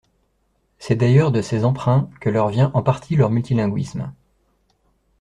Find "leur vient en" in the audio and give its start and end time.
2.31-2.81